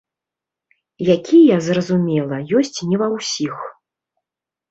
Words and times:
Якія, 1.15 1.55
зразумела, 1.67 2.35
ёсць 2.61 2.79
не 2.93 2.97
ва 3.01 3.07
ўсіх. 3.15 3.57